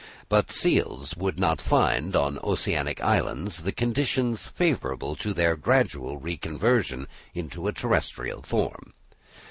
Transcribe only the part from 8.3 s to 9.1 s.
form.